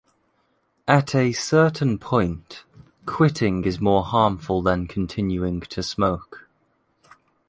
At 0.87 1.13
a 1.13 1.31
certain 1.31 1.99
point, 1.99 2.63
quitting 3.05 3.65
is 3.65 3.79
more 3.79 4.03
harmful 4.03 4.63
than 4.63 4.87
continuing 4.87 5.59
to 5.59 5.83
smoke. 5.83 6.49